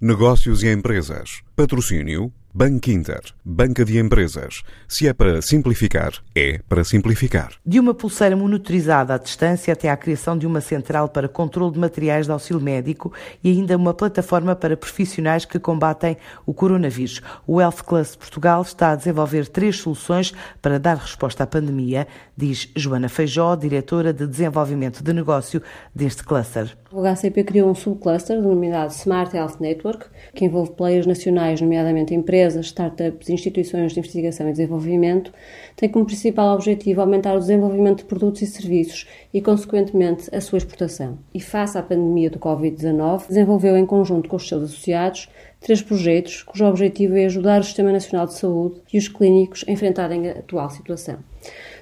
Negócios 0.00 0.62
e 0.62 0.70
empresas. 0.70 1.42
Patrocínio 1.56 2.32
Banco 2.60 2.90
Inter. 2.90 3.20
Banca 3.44 3.84
de 3.84 4.00
empresas. 4.00 4.64
Se 4.88 5.06
é 5.06 5.12
para 5.12 5.40
simplificar, 5.40 6.14
é 6.34 6.58
para 6.68 6.82
simplificar. 6.82 7.52
De 7.64 7.78
uma 7.78 7.94
pulseira 7.94 8.34
monitorizada 8.34 9.14
à 9.14 9.16
distância 9.16 9.72
até 9.72 9.88
à 9.88 9.96
criação 9.96 10.36
de 10.36 10.44
uma 10.44 10.60
central 10.60 11.08
para 11.08 11.28
controle 11.28 11.74
de 11.74 11.78
materiais 11.78 12.26
de 12.26 12.32
auxílio 12.32 12.60
médico 12.60 13.12
e 13.44 13.50
ainda 13.52 13.76
uma 13.76 13.94
plataforma 13.94 14.56
para 14.56 14.76
profissionais 14.76 15.44
que 15.44 15.60
combatem 15.60 16.16
o 16.44 16.52
coronavírus. 16.52 17.22
O 17.46 17.60
Health 17.60 17.84
Class 17.86 18.16
Portugal 18.16 18.62
está 18.62 18.90
a 18.90 18.96
desenvolver 18.96 19.46
três 19.46 19.76
soluções 19.76 20.34
para 20.60 20.80
dar 20.80 20.96
resposta 20.96 21.44
à 21.44 21.46
pandemia, 21.46 22.08
diz 22.36 22.68
Joana 22.74 23.08
Feijó, 23.08 23.54
diretora 23.54 24.12
de 24.12 24.26
desenvolvimento 24.26 25.00
de 25.00 25.12
negócio 25.12 25.62
deste 25.94 26.24
cluster. 26.24 26.76
O 26.90 27.02
HCP 27.02 27.44
criou 27.44 27.70
um 27.70 27.74
subcluster 27.74 28.40
denominado 28.40 28.90
Smart 28.92 29.36
Health 29.36 29.60
Network, 29.60 30.06
que 30.34 30.46
envolve 30.46 30.72
players 30.72 31.06
nacionais, 31.06 31.60
nomeadamente 31.60 32.14
empresas, 32.14 32.47
startups 32.56 33.28
e 33.28 33.32
instituições 33.32 33.92
de 33.92 34.00
investigação 34.00 34.48
e 34.48 34.52
desenvolvimento, 34.52 35.32
tem 35.76 35.88
como 35.88 36.06
principal 36.06 36.54
objetivo 36.54 37.00
aumentar 37.00 37.34
o 37.34 37.38
desenvolvimento 37.38 37.98
de 37.98 38.04
produtos 38.04 38.42
e 38.42 38.46
serviços 38.46 39.06
e, 39.32 39.40
consequentemente, 39.40 40.28
a 40.34 40.40
sua 40.40 40.58
exportação. 40.58 41.18
E 41.34 41.40
face 41.40 41.76
à 41.78 41.82
pandemia 41.82 42.30
do 42.30 42.38
Covid-19, 42.38 43.28
desenvolveu 43.28 43.76
em 43.76 43.86
conjunto 43.86 44.28
com 44.28 44.36
os 44.36 44.48
seus 44.48 44.64
associados 44.64 45.28
três 45.60 45.82
projetos 45.82 46.42
cujo 46.42 46.64
objetivo 46.64 47.16
é 47.16 47.26
ajudar 47.26 47.60
o 47.60 47.64
Sistema 47.64 47.92
Nacional 47.92 48.26
de 48.26 48.34
Saúde 48.34 48.80
e 48.92 48.98
os 48.98 49.08
clínicos 49.08 49.64
a 49.66 49.72
enfrentarem 49.72 50.28
a 50.28 50.32
atual 50.32 50.70
situação. 50.70 51.18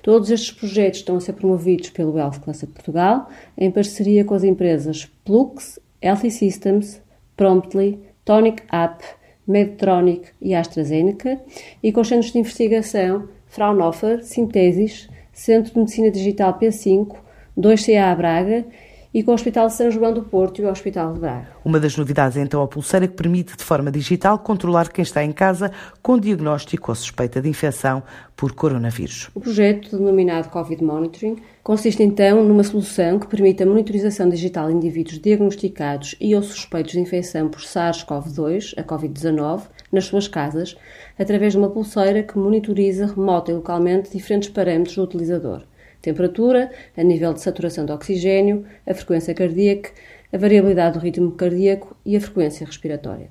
Todos 0.02 0.30
estes 0.30 0.52
projetos 0.52 1.00
estão 1.00 1.16
a 1.16 1.20
ser 1.20 1.32
promovidos 1.32 1.90
pelo 1.90 2.16
Health 2.16 2.40
Cluster 2.42 2.68
Portugal, 2.68 3.28
em 3.56 3.70
parceria 3.70 4.24
com 4.24 4.34
as 4.34 4.44
empresas 4.44 5.06
Plux, 5.24 5.78
Healthy 6.00 6.30
Systems, 6.30 7.02
Promptly, 7.36 7.98
Tonic 8.24 8.62
App, 8.70 9.04
Medtronic 9.46 10.28
e 10.40 10.54
AstraZeneca, 10.54 11.40
e 11.82 11.92
com 11.92 12.00
os 12.00 12.08
centros 12.08 12.32
de 12.32 12.38
investigação 12.38 13.28
Fraunhofer, 13.46 14.24
Sintesis, 14.24 15.08
Centro 15.32 15.72
de 15.72 15.78
Medicina 15.78 16.10
Digital 16.10 16.58
P5, 16.58 17.16
2CA 17.56 18.16
Braga 18.16 18.64
e 19.12 19.22
com 19.22 19.30
o 19.30 19.34
Hospital 19.34 19.70
São 19.70 19.90
João 19.90 20.12
do 20.12 20.22
Porto 20.22 20.60
e 20.60 20.64
o 20.64 20.70
Hospital 20.70 21.12
de 21.14 21.20
Braga. 21.20 21.48
Uma 21.64 21.80
das 21.80 21.96
novidades 21.96 22.36
é 22.36 22.42
então 22.42 22.62
a 22.62 22.68
pulseira 22.68 23.08
que 23.08 23.14
permite, 23.14 23.56
de 23.56 23.64
forma 23.64 23.90
digital, 23.90 24.38
controlar 24.38 24.90
quem 24.90 25.02
está 25.02 25.24
em 25.24 25.32
casa 25.32 25.70
com 26.02 26.18
diagnóstico 26.18 26.90
ou 26.90 26.94
suspeita 26.94 27.40
de 27.40 27.48
infecção 27.48 28.02
por 28.36 28.52
coronavírus. 28.52 29.30
O 29.34 29.40
projeto, 29.40 29.96
denominado 29.96 30.48
Covid 30.50 30.84
Monitoring, 30.84 31.36
consiste 31.62 32.02
então 32.02 32.44
numa 32.44 32.62
solução 32.62 33.18
que 33.18 33.26
permite 33.26 33.62
a 33.62 33.66
monitorização 33.66 34.28
digital 34.28 34.68
de 34.68 34.74
indivíduos 34.74 35.18
diagnosticados 35.18 36.14
e 36.20 36.34
ou 36.34 36.42
suspeitos 36.42 36.92
de 36.92 37.00
infecção 37.00 37.48
por 37.48 37.60
SARS-CoV-2, 37.60 38.74
a 38.76 38.82
Covid-19, 38.82 39.62
nas 39.90 40.04
suas 40.04 40.28
casas, 40.28 40.76
através 41.18 41.52
de 41.52 41.58
uma 41.58 41.70
pulseira 41.70 42.22
que 42.22 42.38
monitoriza 42.38 43.06
remota 43.06 43.50
e 43.50 43.54
localmente 43.54 44.10
diferentes 44.10 44.50
parâmetros 44.50 44.96
do 44.96 45.02
utilizador 45.02 45.62
temperatura, 46.06 46.70
a 46.96 47.02
nível 47.02 47.34
de 47.34 47.40
saturação 47.40 47.84
de 47.84 47.92
oxigênio, 47.92 48.64
a 48.86 48.94
frequência 48.94 49.34
cardíaca, 49.34 49.90
a 50.32 50.38
variabilidade 50.38 50.98
do 50.98 51.02
ritmo 51.02 51.32
cardíaco 51.32 51.96
e 52.04 52.16
a 52.16 52.20
frequência 52.20 52.64
respiratória. 52.64 53.28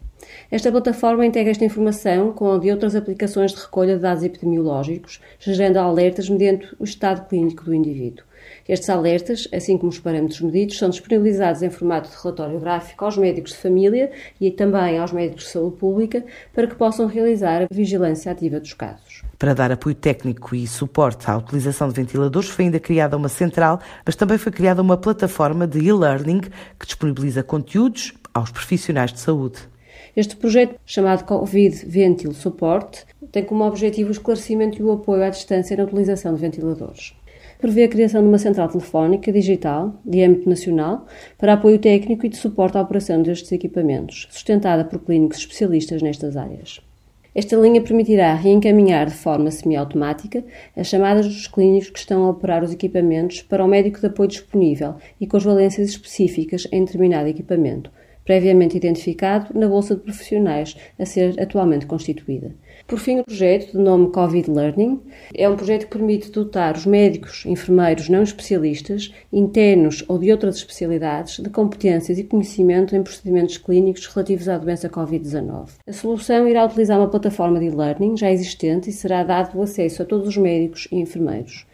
Esta 0.50 0.72
plataforma 0.72 1.26
integra 1.26 1.52
esta 1.52 1.66
informação 1.66 2.32
com 2.32 2.52
a 2.52 2.58
de 2.58 2.72
outras 2.72 2.96
aplicações 2.96 3.54
de 3.54 3.62
recolha 3.62 3.96
de 3.96 4.02
dados 4.02 4.24
epidemiológicos, 4.24 5.20
gerando 5.40 5.78
alertas 5.78 6.30
mediante 6.30 6.68
o 6.80 6.84
estado 6.84 7.28
clínico 7.28 7.64
do 7.66 7.74
indivíduo. 7.74 8.24
Estes 8.68 8.90
alertas, 8.90 9.48
assim 9.54 9.78
como 9.78 9.90
os 9.90 10.00
parâmetros 10.00 10.42
medidos, 10.42 10.78
são 10.78 10.90
disponibilizados 10.90 11.62
em 11.62 11.70
formato 11.70 12.10
de 12.10 12.16
relatório 12.16 12.60
gráfico 12.60 13.04
aos 13.04 13.18
médicos 13.18 13.52
de 13.52 13.58
família 13.58 14.12
e 14.40 14.52
também 14.52 15.00
aos 15.00 15.12
médicos 15.12 15.46
de 15.46 15.50
saúde 15.52 15.78
pública 15.78 16.24
para 16.54 16.68
que 16.68 16.76
possam 16.76 17.08
realizar 17.08 17.64
a 17.64 17.68
vigilância 17.74 18.32
ativa 18.32 18.60
dos 18.60 18.74
casos. 18.74 19.24
Para 19.38 19.54
dar 19.54 19.72
apoio 19.72 19.96
técnico 19.96 20.56
e 20.56 20.66
suporte 20.68 21.30
à 21.30 21.38
utilização 21.38 21.90
de 21.90 21.96
ventiladores, 21.96 22.50
foi 22.50 22.66
ainda 22.66 22.80
criada 22.80 23.18
uma 23.18 23.30
central, 23.30 23.80
mas 24.06 24.16
também 24.16 24.38
foi 24.38 24.52
criada 24.52 24.82
uma 24.82 24.98
plataforma 24.98 25.68
de 25.68 25.80
e-learning 25.80 26.42
que 26.80 26.86
disponibiliza 26.86 27.44
conteúdos 27.44 28.14
aos 28.34 28.52
profissionais 28.52 29.12
de 29.12 29.20
saúde. 29.20 29.75
Este 30.16 30.36
projeto, 30.36 30.80
chamado 30.86 31.26
Covid 31.26 31.86
Ventil 31.86 32.34
Support, 32.34 33.06
tem 33.32 33.44
como 33.44 33.66
objetivo 33.66 34.10
o 34.10 34.12
esclarecimento 34.12 34.80
e 34.80 34.84
o 34.84 34.92
apoio 34.92 35.24
à 35.24 35.30
distância 35.30 35.76
na 35.76 35.84
utilização 35.84 36.34
de 36.34 36.42
ventiladores. 36.42 37.14
Prevê 37.60 37.84
a 37.84 37.88
criação 37.88 38.22
de 38.22 38.28
uma 38.28 38.38
central 38.38 38.68
telefónica 38.68 39.32
digital, 39.32 39.94
de 40.06 40.24
âmbito 40.24 40.50
nacional, 40.50 41.06
para 41.38 41.54
apoio 41.54 41.80
técnico 41.80 42.26
e 42.26 42.30
de 42.30 42.38
suporte 42.38 42.78
à 42.78 42.82
operação 42.82 43.22
destes 43.22 43.52
equipamentos, 43.52 44.28
sustentada 44.30 44.84
por 44.84 45.00
clínicos 45.00 45.38
especialistas 45.38 46.02
nestas 46.02 46.36
áreas. 46.36 46.82
Esta 47.36 47.58
linha 47.58 47.82
permitirá 47.82 48.34
reencaminhar 48.34 49.08
de 49.08 49.14
forma 49.14 49.52
semiautomática 49.52 50.42
as 50.74 50.88
chamadas 50.88 51.28
dos 51.28 51.48
clínicos 51.48 51.90
que 51.90 52.00
estão 52.00 52.24
a 52.24 52.30
operar 52.30 52.64
os 52.64 52.72
equipamentos 52.72 53.42
para 53.42 53.64
o 53.64 53.68
médico 53.68 54.00
de 54.00 54.08
apoio 54.08 54.30
disponível 54.30 54.96
e 55.20 55.28
com 55.28 55.36
as 55.36 55.44
valências 55.44 55.90
específicas 55.90 56.66
em 56.72 56.86
determinado 56.86 57.28
equipamento, 57.28 57.92
previamente 58.26 58.76
identificado 58.76 59.58
na 59.58 59.68
Bolsa 59.68 59.96
de 59.96 60.02
Profissionais 60.02 60.76
a 61.00 61.06
ser 61.06 61.40
atualmente 61.40 61.86
constituída. 61.86 62.54
Por 62.88 63.00
fim, 63.00 63.20
o 63.20 63.24
projeto, 63.24 63.72
de 63.72 63.78
nome 63.78 64.12
Covid 64.12 64.52
Learning, 64.52 65.00
é 65.34 65.48
um 65.48 65.56
projeto 65.56 65.86
que 65.86 65.98
permite 65.98 66.32
dotar 66.32 66.76
os 66.76 66.86
médicos, 66.86 67.46
enfermeiros 67.46 68.10
não 68.10 68.24
especialistas, 68.24 69.14
internos 69.32 70.04
ou 70.08 70.20
de 70.20 70.32
outras 70.32 70.58
especialidades, 70.58 71.40
de 71.40 71.50
competências 71.50 72.18
e 72.18 72.24
conhecimento 72.24 72.96
em 72.96 73.04
procedimentos 73.04 73.58
clínicos 73.58 74.06
relativos 74.08 74.50
à 74.50 74.58
doença 74.58 74.90
Covid-19. 74.90 75.70
A 75.88 75.94
solução 75.94 76.48
irá 76.48 76.66
utilizar 76.66 77.00
uma 77.00 77.10
plataforma 77.10 77.60
de 77.60 77.66
e-learning 77.66 78.18
já 78.18 78.32
existente 78.32 78.90
e 78.90 78.94
será 78.94 79.24
dado 79.24 79.62
acesso 79.62 80.02
a 80.02 80.06
todos 80.06 80.28
os 80.28 80.38
médicos 80.38 80.88
e 80.92 80.98
enfermeiros. 80.98 81.66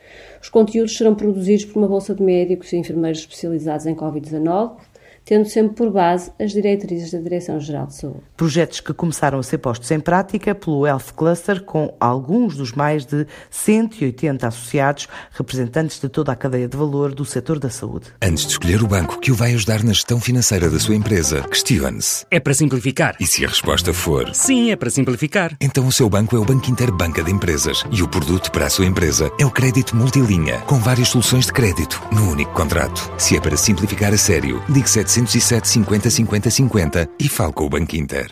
Os 0.41 0.49
conteúdos 0.49 0.97
serão 0.97 1.15
produzidos 1.15 1.65
por 1.65 1.79
uma 1.79 1.87
bolsa 1.87 2.15
de 2.15 2.23
médicos 2.23 2.73
e 2.73 2.77
enfermeiros 2.77 3.19
especializados 3.19 3.85
em 3.85 3.95
Covid-19, 3.95 4.77
tendo 5.25 5.47
sempre 5.47 5.75
por 5.75 5.91
base 5.91 6.31
as 6.39 6.51
diretrizes 6.51 7.11
da 7.11 7.19
Direção-Geral 7.19 7.87
de 7.87 7.95
Saúde. 7.95 8.21
Projetos 8.35 8.79
que 8.79 8.93
começaram 8.93 9.39
a 9.39 9.43
ser 9.43 9.59
postos 9.59 9.89
em 9.91 9.99
prática 9.99 10.53
pelo 10.53 10.85
Health 10.85 11.13
Cluster, 11.15 11.63
com 11.63 11.93
alguns 11.99 12.55
dos 12.55 12.71
mais 12.71 13.05
de 13.05 13.25
180 13.49 14.47
associados, 14.47 15.07
representantes 15.31 15.99
de 15.99 16.09
toda 16.09 16.31
a 16.31 16.35
cadeia 16.35 16.67
de 16.67 16.77
valor 16.77 17.13
do 17.13 17.25
setor 17.25 17.59
da 17.59 17.69
saúde. 17.69 18.07
Antes 18.21 18.45
de 18.45 18.51
escolher 18.51 18.81
o 18.83 18.87
banco 18.87 19.19
que 19.19 19.31
o 19.31 19.35
vai 19.35 19.53
ajudar 19.53 19.83
na 19.83 19.93
gestão 19.93 20.19
financeira 20.19 20.69
da 20.69 20.79
sua 20.79 20.95
empresa, 20.95 21.41
questione-se. 21.43 22.25
É 22.29 22.39
para 22.39 22.53
simplificar. 22.53 23.15
E 23.19 23.25
se 23.25 23.45
a 23.45 23.47
resposta 23.47 23.93
for 23.93 24.33
sim, 24.33 24.71
é 24.71 24.75
para 24.75 24.89
simplificar, 24.89 25.55
então 25.61 25.87
o 25.87 25.91
seu 25.91 26.09
banco 26.09 26.35
é 26.35 26.39
o 26.39 26.45
Banco 26.45 26.69
Inter 26.69 26.91
Banca 26.91 27.23
de 27.23 27.31
Empresas 27.31 27.83
e 27.91 28.01
o 28.01 28.07
produto 28.07 28.51
para 28.51 28.65
a 28.65 28.69
sua 28.69 28.85
empresa 28.85 29.31
é 29.39 29.45
o 29.45 29.51
crédito 29.51 29.95
multilinha, 29.95 30.59
com 30.61 30.77
várias 30.79 31.09
soluções 31.09 31.45
de 31.45 31.53
crédito 31.53 32.01
no 32.11 32.31
único 32.31 32.53
contrato. 32.53 33.11
Se 33.17 33.37
é 33.37 33.39
para 33.39 33.57
simplificar 33.57 34.13
a 34.13 34.17
sério, 34.17 34.61
ligue 34.69 34.89
707 35.11 35.67
50 35.67 36.09
50 36.09 36.49
50 36.49 37.09
e 37.19 37.27
fale 37.27 37.51
com 37.51 37.65
o 37.65 37.69
Banco 37.69 37.97
Inter. 37.97 38.27